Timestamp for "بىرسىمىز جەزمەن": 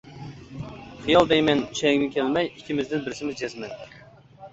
3.09-3.77